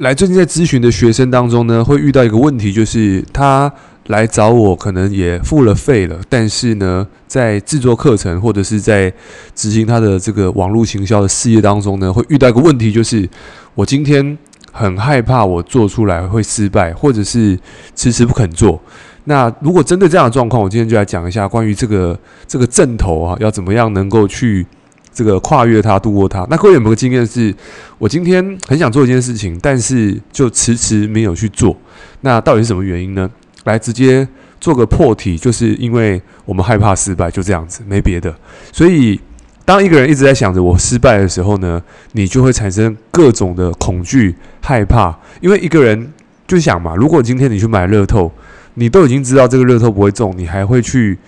[0.00, 3.70] 来最近在咨询的学生当中呢，会遇到一个问题，就是他
[4.06, 9.12] 来找我，可能也付了费了，但是呢，在制作课程或者是在
[9.54, 13.28] 执行他的这个网络行销的事业当中呢，会遇到一个问题，就是
[13.74, 14.38] 我今天
[14.72, 17.58] 很害怕我做出来会失败，或者是
[17.94, 18.80] 迟迟不肯做。
[19.24, 24.66] 那如果针对这样的状况，我今天就来讲一下关于这个这个阵头啊，要怎么样能够去。
[25.12, 26.46] 这个跨越它，度过它。
[26.50, 27.54] 那各位有没有经验是，
[27.98, 31.76] 我今天很想做一件事情，但是就迟迟没有去做。
[32.20, 33.30] 那到底是什么原因呢？
[33.64, 34.26] 来直接
[34.58, 38.34] 做个破题，就是因为我们害怕失败，就这样子，没别的。
[38.72, 39.20] 所以，
[39.64, 41.82] 当一个人一直在想着我失败的时候呢，
[42.12, 45.16] 你就会产生各种的恐惧、害怕。
[45.40, 46.12] 因为一个人
[46.46, 48.32] 就想嘛，如果今天你去买乐透，
[48.74, 51.18] 你都已经知道这个乐透不会中，你还会去，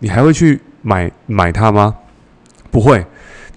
[0.00, 1.94] 你还会去买买它吗？
[2.70, 3.04] 不会。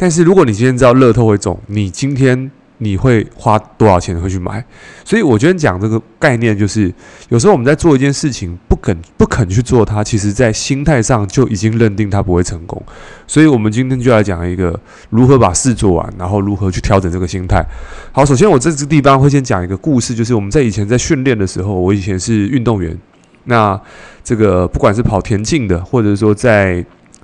[0.01, 4.65] 但是如果你今天知道乐透会中，你今天你会花多少钱会去买？
[5.05, 6.91] 所以我觉得讲这个概念就是，
[7.29, 12.81] 有时候我们在做一件事情不肯不肯去做它，其实在心态上就已经认定它不会成功。
[13.27, 14.77] 所以我们今天就来讲一个
[15.11, 17.63] 如何把事做完，然后如何去调整这个心态。
[18.11, 22.97] 好，首先我这个地方会先讲一个故事，就是我们在以前在训练的时候，我以前是运动员，
[23.43, 23.79] 那
[24.23, 26.83] 这个不管是跑田径的，或者说在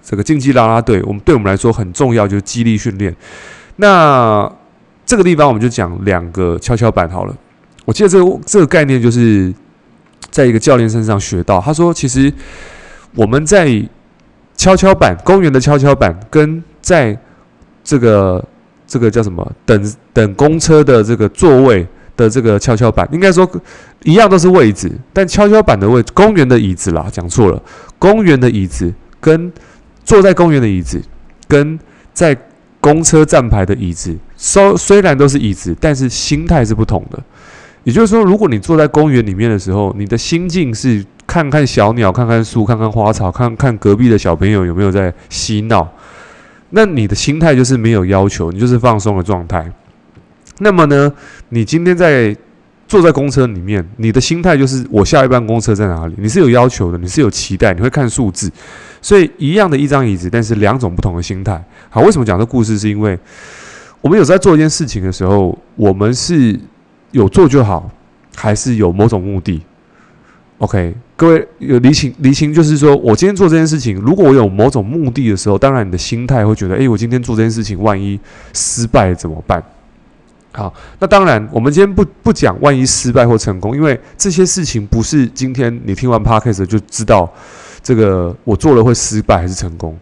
[0.10, 3.14] 这个竞技啦啦队，我们对我们来说很重要，就是激励训练。
[3.76, 4.50] 那
[5.06, 7.36] 这个地方我们就讲两个跷跷板好了。
[7.84, 9.54] 我记得这个这个概念就是
[10.32, 11.60] 在一个教练身上学到。
[11.60, 12.32] 他说，其实
[13.16, 13.68] 我们在
[14.56, 17.18] 跷跷板公园的跷跷板，跟在
[17.84, 18.42] 这个
[18.88, 21.86] 这个叫什么等等公车的这个座位
[22.16, 23.46] 的这个跷跷板，应该说
[24.04, 27.62] 一样都是位置，但跷跷板的位置，公园的椅子啦，讲错了，
[28.00, 29.52] 公园的椅子跟
[30.08, 31.02] 坐在公园的椅子，
[31.50, 31.78] 跟
[32.14, 32.36] 在
[32.80, 37.22] 公车站牌的椅子，虽虽然都是椅子，但是心态是不同的。
[37.84, 45.86] 也就是说，如果你坐在公园里面的时候，你的心境是看看小鸟、看看树、看看花草、看看隔壁的小朋友有没有在嬉闹，
[46.70, 49.70] 那你的心态就是没有要求，你就是放松的状态。
[50.60, 51.12] 那么呢，
[51.50, 52.34] 你今天在
[52.88, 56.14] 坐在公车里面，你的心态就是我下一班公车在哪里？
[56.18, 58.50] 你是有要求的，你是有期待，你会看数字。
[59.02, 61.62] 所以一样的一张椅子，但是两种不同的心态。
[61.90, 62.80] 好，为什么讲这故事？
[62.80, 63.18] 是因为
[64.02, 66.58] 我们有在做一件事情的时候，我们是
[67.12, 67.90] 有做就好，
[68.36, 69.62] 还是有某种目的
[70.60, 78.20] ？OK，各位有离情离情，就是说我今天做这件事情，如果我有某种目的的时候，当然你的心态会觉得，诶，我今天做这件事情，万一
[78.54, 79.62] 失败怎么办？
[80.52, 87.32] 好，那当然，我们今天不不讲万一失败或成功，因为这些事情不是今天你听完 Podcast 就知道。
[87.84, 89.98] 这个我做了会失败还是成功？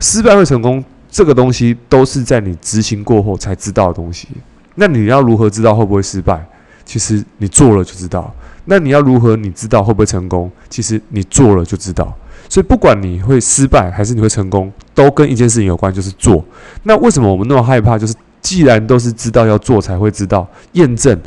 [0.00, 4.28] 失败会成功，这个东西都是在你执行过后才知道的东西。
[4.76, 6.42] 那你要如何知道会不会失败？
[6.86, 8.34] 其实你做了就知道。
[8.64, 10.50] 那你要如何你知道会不会成功？
[10.70, 12.16] 其实你做了就知道。
[12.48, 16.42] 所以不管你会失败还是你会成功，都跟一件事情有关，就是做。
[16.84, 17.98] 那为什么我们那么害怕？
[17.98, 21.18] 就是既然都是知道要做才会知道验证，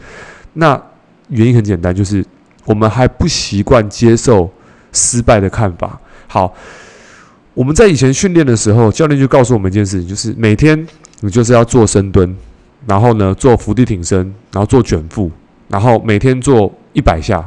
[0.54, 0.82] 那
[1.30, 2.26] 原因很简单，就是
[2.66, 4.52] 我们还不习惯接受。
[4.94, 5.98] 失败的看法。
[6.28, 6.54] 好，
[7.54, 10.86] 我们在以前训练的时候，教练就告诉我们一件事情，就是每天
[11.22, 12.36] 你就是要做深蹲，
[12.86, 14.18] 然后呢做伏地挺身，
[14.52, 15.32] 然后做卷腹，
[15.70, 17.42] 然后每天做一百下。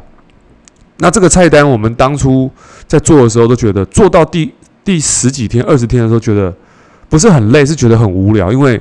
[1.01, 2.51] 那这个菜单，我们当初
[2.87, 4.51] 在做的时候都觉得，做到第
[4.83, 6.51] 第十几天、二十天的时候，觉得
[7.11, 8.81] 不是很累，是觉得很无聊，因为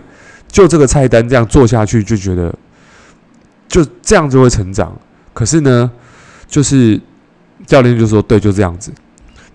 [0.54, 2.56] 就这个菜单这样做下去，就觉得
[3.68, 4.98] 就这样就会成长。
[5.34, 5.92] 可是呢，
[6.48, 7.02] 就是。
[7.66, 8.92] 教练就说：“对，就这样子。”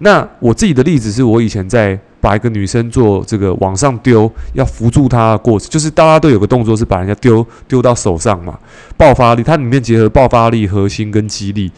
[0.00, 8.59] 那我自己的例子是我以前在把一个女生做这个往上丢，要扶住她的过程，就是大家都有个动作是把人家丢丢到手上嘛，
[8.97, 11.70] 爆发力，它里面结合爆发力、核心跟肌力。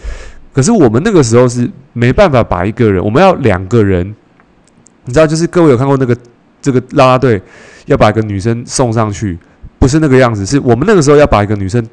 [0.53, 4.15] 可是我们那个时候是没办法把一个人，我们要两个人，
[5.07, 6.17] 你知道，就是各位有看过那个
[6.61, 7.41] 这个啦啦队
[7.87, 9.39] 要把一个女生送上去，
[9.79, 11.87] 不是那个样子，是我们那个时候要把一个女生。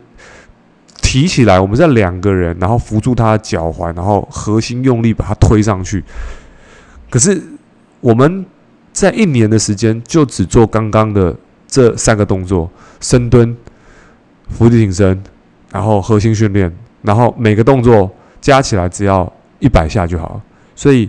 [1.00, 6.04] 提起来，我们在两个人，然后扶住她的脚踝，然后核心用力把她推上去。
[7.10, 7.42] 可是
[8.02, 8.46] 我们
[8.92, 11.34] 在一年的时间就只做刚刚的
[11.66, 12.70] 这三个动作：
[13.00, 13.56] 深蹲、
[14.50, 15.24] 伏地挺身，
[15.72, 20.42] 然后核心训练，然后每个动作加起来只要一百下就好。
[20.76, 21.08] 所以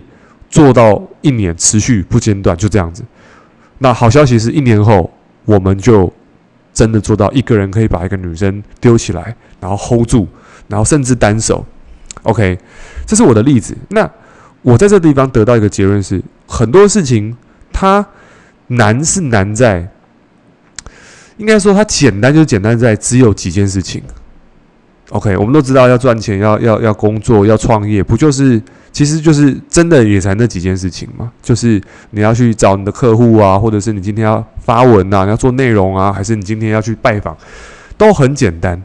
[0.49, 3.03] 做到一年持续不间断，就这样子。
[3.79, 5.11] 那好消息是一年后
[5.45, 6.13] 我们就。
[6.71, 10.25] 真的做到一个人可以把一个女生丢起来，然后 hold 住，
[10.69, 11.65] 然后甚至单手。
[12.23, 12.57] OK，
[13.05, 13.75] 这是我的例子。
[13.89, 14.09] 那
[14.61, 17.35] 我在这地方得到一个结论是：很多事情
[17.73, 18.05] 它
[18.67, 19.89] 难是难在，
[21.37, 24.01] 应该说它简单就简单在只有几件事情。
[25.09, 31.31] OK，我们都知道要赚钱，要要要工作，要创业，不就是其实就是真的也才那几件事情嘛？
[31.41, 31.81] 就是
[32.11, 37.35] 你要去找你的客户啊，或者是你今天要发文啊，你要做内容啊，还是你今天要去拜访，
[37.97, 38.81] 都很简单。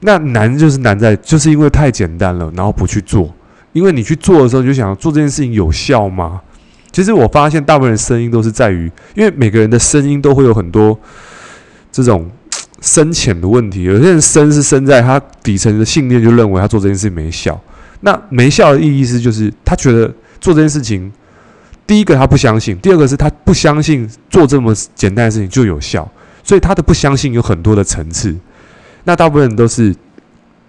[0.00, 3.32] 那难就是难在就是因为太简单了，然后不去做。
[3.72, 6.40] 因为你去做的时候，你就想做这件事情有效吗？
[6.92, 10.98] 其实我发现大部分人声音都是在于，因为每个人的声音都会有很多
[11.90, 12.30] 这种。
[12.80, 17.58] 深浅的问题，有些人深是深在他底层的信念，就认为他做这件事情没效。
[18.04, 20.06] 那没效的意义是，就是他觉得
[20.38, 21.10] 做这件事情，
[21.86, 26.06] 第一个他不相信，第二个是他不相信做这么简单的事情就有效。
[26.42, 28.36] 所以他的不相信有很多的层次。
[29.04, 29.96] 那大部分人都是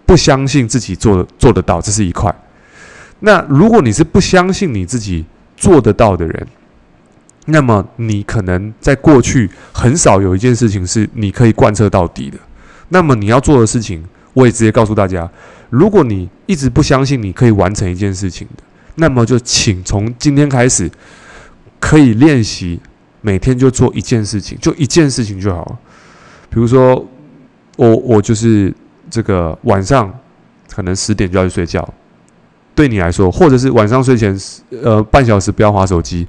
[0.06, 2.34] 不相信自己做做得到，这是一块。
[3.20, 5.26] 那如果你是不相信你自己
[5.58, 6.48] 做得到的人，
[7.48, 12.38] 那么你可能在过去很少有一件事情是你可以贯彻到底的。
[12.88, 14.02] 那么你要做的事情，
[14.34, 15.30] 我也直接告诉大家：
[15.70, 18.64] 如果你一直不相信你可以完成一件事情的，
[18.96, 20.90] 那么就请从今天开始
[21.80, 22.80] 可以练习
[23.22, 25.78] 每天就做一件事情，就一件事情就好了。
[26.50, 27.06] 比如说，
[27.78, 28.74] 我我就是
[29.10, 30.14] 这个晚上
[30.74, 31.88] 可能十点就要去睡觉，
[32.74, 34.38] 对你来说，或者是晚上睡前
[34.84, 36.28] 呃半小时不要划手机。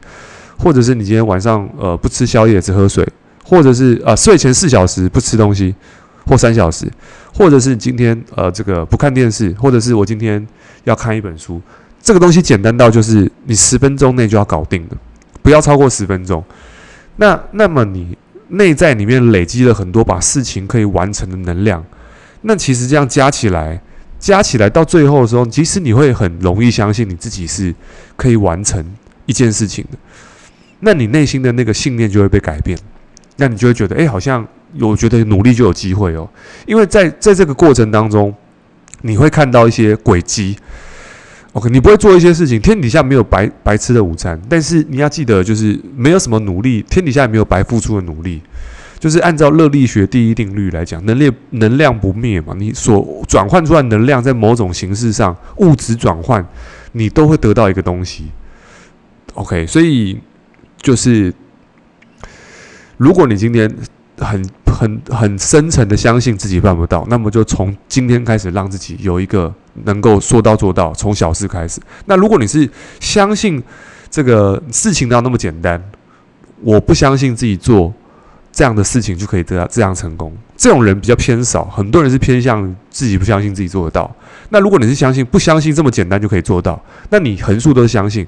[0.58, 3.06] 或者是你今天晚上呃不吃宵夜只喝水，
[3.44, 5.74] 或者是呃睡前四小时不吃东西，
[6.26, 6.86] 或三小时，
[7.32, 10.44] 或者是今天呃这个不看电视，或者是我今天
[10.84, 11.60] 要看一本书，
[12.02, 14.96] 这个东西简单到就是你十分钟内就要搞定的，
[15.42, 16.44] 不要超过十分钟。
[17.16, 18.16] 那那么你
[18.48, 21.84] 内在里面累积了很多把事情可以完成的能量，
[22.42, 23.80] 那其实这样加起来，
[24.18, 27.74] 加起来到最后的时候，其实你会很容易相信你自己是
[28.16, 28.84] 可以完成
[29.26, 29.98] 一件事情的。
[30.80, 32.78] 那你内心的那个信念就会被改变，
[33.36, 34.46] 那你就会觉得，哎，好像
[34.80, 36.28] 我觉得努力就有机会哦，
[36.66, 38.34] 因为在在这个过程当中，
[39.02, 40.56] 你会看到一些轨迹。
[41.52, 48.42] OK，你不会做一些事情，天底下没有白白吃的午餐，但是你要记得，就是没有什么努力，天底下也没有白付出的努力，
[48.98, 56.46] 就是按照热力学第一定律来讲，能量能量不灭嘛，你所转换出来能量，在某种形式上物质转换，
[56.92, 58.26] 你都会得到一个东西。
[59.34, 60.18] OK，所以。
[60.82, 61.34] 就是，
[62.96, 63.68] 如果你今天
[64.18, 69.52] 很很很深沉的相信自己办不到，那么就从今天开始让自己有一个
[69.84, 71.80] 能够说到做到，从小事开始。
[72.06, 72.68] 那如果你是
[73.00, 73.62] 相信
[74.10, 75.82] 这个事情要那么简单，
[76.62, 77.92] 我不相信自己做
[78.52, 80.32] 这样的事情就可以得到这样成功。
[80.56, 84.14] 这种人比较偏少，很多人是偏向自己不相信自己做得到。
[84.48, 88.26] 那如果你是相信不相信这么简单就可以做到，那你横竖都相信。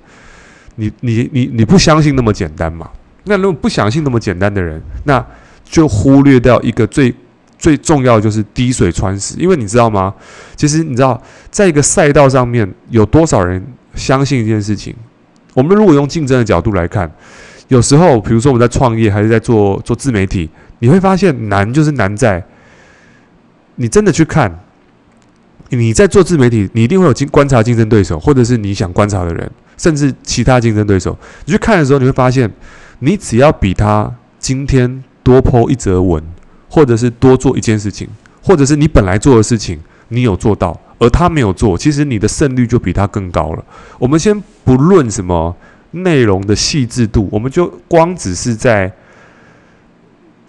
[0.80, 2.88] 你你你你不相信那么简单嘛？
[3.24, 5.24] 那如果不相信那么简单的人，那
[5.68, 7.14] 就忽略掉一个最
[7.58, 9.34] 最重要的，就是滴水穿石。
[9.38, 10.14] 因为你知道吗？
[10.56, 11.20] 其实你知道，
[11.50, 14.94] 在一个赛道上面有多少人相信一件事情？
[15.54, 17.10] 我们如果用竞争的角度来看，
[17.68, 20.48] 有时候，比如说我们在创业还是在做做自媒体，
[20.78, 22.44] 你会发现难就是难在
[23.76, 24.58] 你真的去看。
[25.70, 31.14] 你在做自媒体，你一定会有竞观察竞争对手，或者是你想观察的人，甚至其他竞争对手。
[31.44, 32.50] 你去看的时候，你会发现，
[33.00, 36.22] 你只要比他今天多 po 一则文，
[36.70, 38.08] 或者是多做一件事情，
[38.42, 39.78] 或者是你本来做的事情
[40.08, 43.64] 你有做到，而他没有做，其实你的胜率就比他更高了。
[43.98, 45.54] 我们先不论什么
[45.90, 48.90] 内容的细致度，我们就光只是在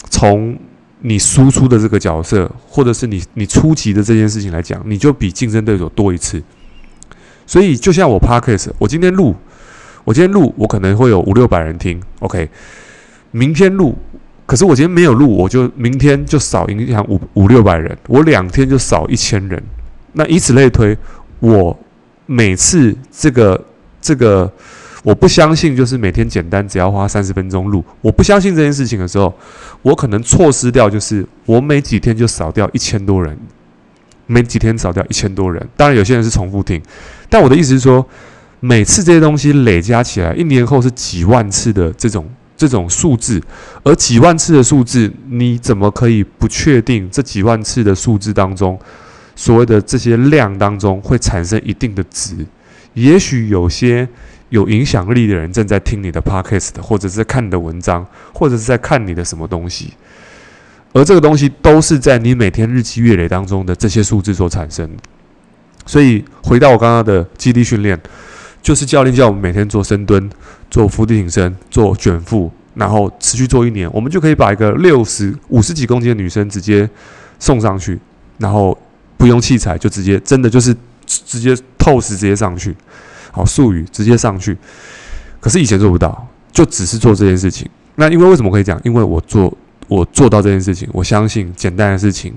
[0.09, 0.57] 从。
[1.01, 6.43] 你输出的这个角色，或者是你你出击的这件事情来讲，你就比竞争对手多一次。
[7.47, 9.33] 所以就像我 Podcast，我今天录，
[10.03, 12.49] 我今天录，我可能会有五六百人听，OK。
[13.31, 13.97] 明天录，
[14.49, 19.61] 可是我今天没有录，我就明天就少影响五五六百人，我两天就少一千人。
[20.13, 20.97] 那以此类推，
[21.39, 21.77] 我
[22.25, 23.63] 每次这个
[24.01, 24.51] 这个。
[25.01, 27.81] 我不相信，就是每天简单只要花三十分钟录。
[28.01, 29.33] 我不相信这件事情的时候，
[29.81, 33.37] 我可能错失掉，就是我每几天就少掉一千多人，
[34.25, 35.65] 每几天少掉一千多人。
[35.77, 36.81] 当然，有些人是重复听，
[37.29, 38.05] 但我的意思是说，
[38.59, 42.29] 每次这些东西累加起来，一年后是几万次的这种
[42.59, 43.41] 这种数字，
[43.83, 48.77] 而几万次的数字，你怎么可以不确定这几万次的数字当中，
[49.35, 52.45] 所谓的这些量当中会产生一定的值？
[52.93, 54.07] 也许有些。
[54.49, 59.93] 有影响力的人正在听你的 podcast，或者是在看你的文章，或者是在看你的什么东西，
[60.91, 65.03] 而这个东西都是在你每天日积月累当中的这些数字所产生的。
[65.85, 67.95] 所以回到我刚刚的肌力训练，
[68.63, 70.27] 就是教练叫我们每天做深蹲、
[70.69, 76.89] 做伏地挺身、做卷腹，然后持续做一年，我们就可以把一个六十五十几公斤的女生直接
[77.39, 77.99] 送上去，
[78.37, 78.77] 然后
[79.17, 82.75] 不用器材就直接真的就是直接透视直接上去，
[83.31, 84.57] 好术语直接上去。
[85.39, 87.67] 可是以前做不到，就只是做这件事情。
[87.95, 88.79] 那因为为什么可以讲？
[88.83, 89.51] 因为我做
[89.87, 92.33] 我做到这件事情，我相信简单的事情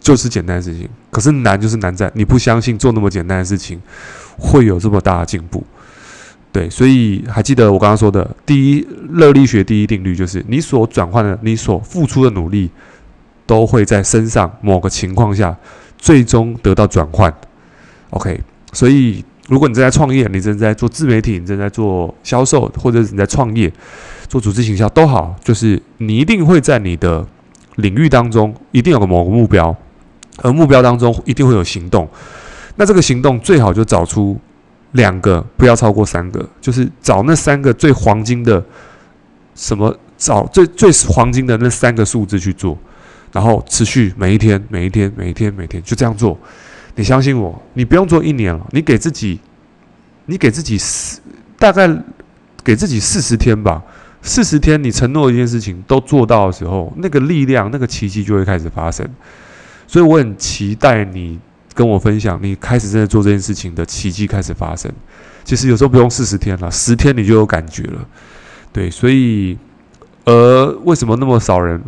[0.00, 0.88] 就是简单的事情。
[1.10, 3.80] 可是难就是难在你不相信做那么简单的事情
[4.38, 5.64] 会有这么大的进步。
[6.50, 12.70] 对，所以还记得我刚刚说的第一热力学第一定律，就是你所转换的、你所付出的努力，
[13.44, 15.54] 都会在身上某个情况下
[15.98, 17.32] 最终得到转换。
[18.10, 18.40] OK，
[18.72, 23.70] 所以如果你正在创业，你正在做自媒体，你正在做销售，或者是你在创业
[24.26, 27.24] 做组织行销都好，就是你一定会在你的
[27.76, 29.76] 领域当中一定有个某个目标，
[30.38, 32.08] 而目标当中一定会有行动。
[32.76, 34.40] 那这个行动最好就找出。
[34.92, 38.64] 两个不要超过三个，就是找那三个最黄金的
[39.54, 42.76] 什么，找最最黄金的那三个数字去做，
[43.32, 46.38] 然后持续每一天、每一天、每一天、每天就这样做。
[46.94, 49.38] 你相信我，你不用做一年了，你给自己，
[50.26, 51.20] 你给自己四，
[51.58, 51.86] 大概
[52.64, 53.82] 给自己四十天吧。
[54.22, 59.06] 四十天，你承诺一件事情都做到的时候，那个力量、那个奇迹就会开始发生。
[59.86, 61.38] 所以我很期待你。
[61.78, 64.90] 跟我分享，你开始正在做这件事情的奇迹开始发生。
[65.44, 68.04] 其实有时候不用四十天了，十天你就有感觉了。
[68.72, 69.56] 对，所以，
[70.24, 71.80] 而为什么那么少人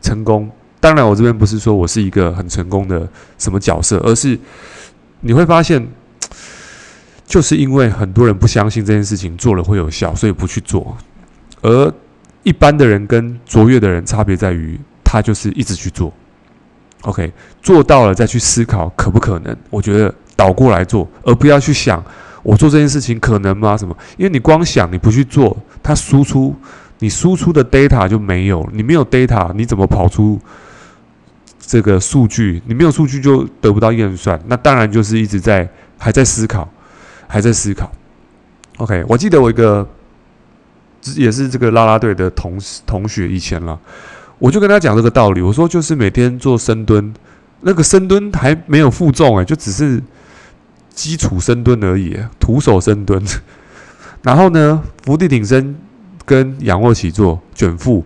[0.00, 0.50] 成功？
[0.80, 4.38] 当然，我这边不是说我是一个很成功的什么角色，而是
[5.20, 5.86] 你会发现，
[7.26, 10.96] 就是因为很多人不相信这件事情做了会有效，所以不去做。
[11.60, 11.92] 而
[12.42, 16.10] 一般的人跟卓越的人差别在于，他就是一直去做。
[17.06, 17.32] OK，
[17.62, 19.56] 做到了再去思考可不可能？
[19.70, 22.04] 我觉得倒过来做，而不要去想
[22.42, 23.76] 我做这件事情可能吗？
[23.76, 23.96] 什么？
[24.16, 26.52] 因为你光想你不去做，它输出
[26.98, 30.36] 你输出的 data 就没有，你没有 data，你怎么跑出
[31.60, 32.60] 这个数据？
[32.66, 36.68] 你没有数据就得不到验算，那当然就是一直在还在思考，
[37.28, 37.88] 还在思考。
[38.78, 39.88] OK，我记得我一个
[41.14, 43.78] 也是这个啦啦队的同同学以前了。
[44.38, 47.14] 我就跟他讲这个道理，我说就是每天做深蹲，
[47.62, 50.02] 那个深蹲还没有负重诶，就只是
[50.90, 53.22] 基础深蹲而已，徒手深蹲。
[54.22, 55.74] 然后呢，伏地挺身
[56.24, 58.04] 跟仰卧起坐、卷腹，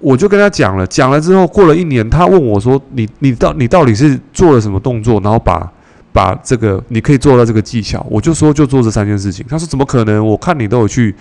[0.00, 5.70] 我就跟他讲了，讲了之后过了一年，他问我说：“你你到你到底是做了什么动作，然后把
[6.12, 9.46] 把这个你可以做到这个技巧？”我就说就做这三件事情。
[9.48, 10.26] 他说：“怎么可能？
[10.26, 11.14] 我看你都有去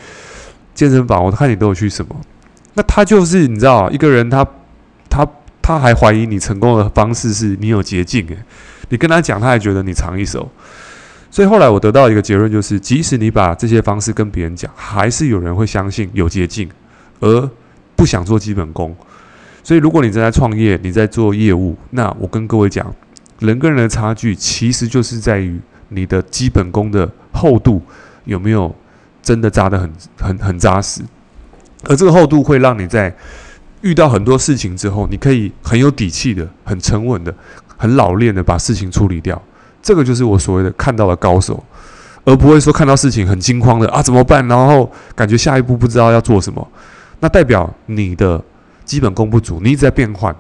[0.74, 2.16] 健身房，我看你都有去什么。”
[2.78, 4.46] 那他就是你知道，一个人他
[5.10, 5.28] 他
[5.64, 8.38] 他还怀疑你成功的方式是你有捷径诶，
[8.90, 10.48] 你跟他讲，他还觉得你长一手。
[11.32, 16.70] 所以后来我得到一个结论，就是即使你把这些方式跟别人讲，还是有人会相信有捷径，
[17.20, 17.50] 而
[17.96, 18.96] 不想做基本功。
[19.64, 22.94] 所以如果你正在创业，你在做业务，那我跟各位讲，
[23.40, 27.82] 人跟人的差距其实就是在于你的基本功的厚度
[28.26, 28.74] 有没有
[29.24, 29.92] 真的扎得很
[30.22, 31.02] 很很扎实。
[31.88, 33.16] 而这个厚度会让你在
[33.82, 37.34] 遇到很多事情之后，你可以很有底气的、很沉稳的、
[37.78, 39.42] 很老练的把事情处理掉。
[39.82, 41.64] 这个就是我所谓的看到的高手，
[42.26, 44.46] 而不会说看到事情很惊慌的啊怎么办？
[44.48, 46.68] 然后感觉下一步不知道要做什么，
[47.22, 48.44] 那代表你的
[48.84, 50.36] 基本功不足，你一直在变换。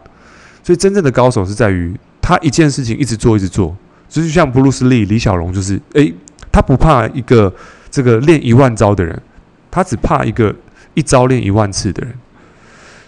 [0.63, 3.67] 所以真正的高手是在于他一件事情一直做，一直做。
[4.09, 6.13] 所以就是像布鲁斯利、李小龙，就是诶，
[6.51, 7.53] 他不怕一个
[7.89, 9.21] 这个练一万招的人，
[9.71, 10.53] 他只怕一个。
[10.97, 12.11] 一招练一万次的人，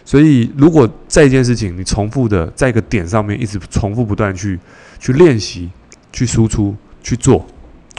[0.06, 4.60] 所以如果在一件事情你重复的在一个点上面一直重复不断去
[5.00, 5.68] 去练习、
[6.14, 7.44] 去输出、去做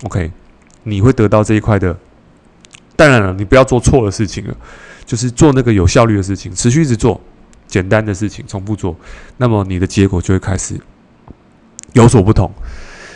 [0.04, 0.30] ，OK，
[0.84, 1.98] 你会得到这一块的。
[2.94, 4.56] 当然了，你不要做错的事情了，
[5.04, 7.20] 就是做那个有效率的事情，持续一直做
[7.66, 8.96] 简单的事情，重复做，
[9.38, 10.78] 那么你的结果就会开始
[11.94, 12.48] 有所不同。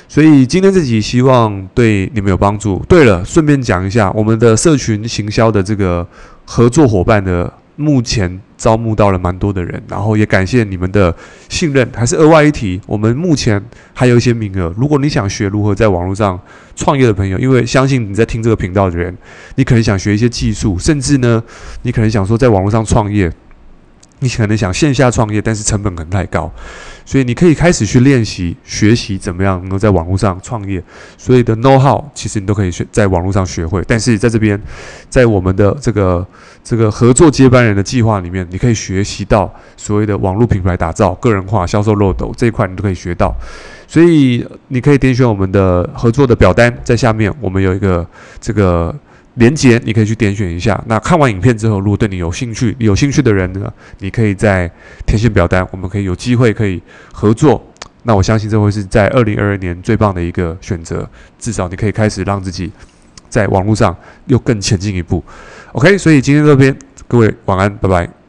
[0.07, 2.85] 所以今天这集希望对你们有帮助。
[2.89, 6.07] 对了，顺便讲一下我们的社群行销的这个
[6.45, 11.15] 合作伙伴的，目前招募到了蛮多的人，然后也感谢你们的
[11.49, 11.89] 信任。
[11.95, 14.73] 还是额外一提，我们目前还有一些名额。
[14.77, 16.39] 如果你想学如何在网络上
[16.77, 19.17] 创业的朋友，因为相信你在听这个频道的人，
[19.57, 21.43] 你可能想学一些技术，甚至呢，
[21.83, 23.33] 你可能想说在网络上创业。
[24.21, 26.51] 你可能想线下创业，但是成本可能太高，
[27.05, 30.83] 所以你可以开始去练习、学习怎么样能够在网络上创业。
[31.19, 33.83] 所有的 know how 其实你都可以学在网络上学会。
[33.87, 34.59] 但是在这边，
[35.11, 36.27] 在我们的这个
[36.63, 43.35] 这个合作接班人的计划里面，你可以学习到所谓的网络品牌打造、个人化销售漏斗这一块，你都可以学到。
[43.87, 48.07] 所以你可以点选我们的合作的表单，在下面我们有一个
[48.41, 48.95] 这个。
[49.35, 50.83] 连接，你可以去点选一下。
[50.87, 54.71] 那看完影片之后，如果对你有兴趣，有兴趣的人呢，你可以在
[55.07, 56.81] 填写表单，我们可以有机会可以
[57.13, 57.65] 合作，
[58.05, 62.71] 那我相信这会是在二零二二年最棒的一个选择，至少你可以开始让自己
[63.29, 65.23] 在网络上又更前进一步。
[65.73, 66.77] OK，所以今天这边
[67.09, 68.24] 各位晚安，拜拜。